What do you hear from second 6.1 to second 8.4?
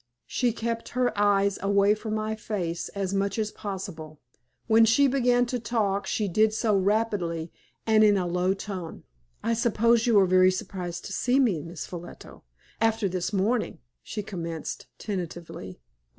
did so rapidly, and in a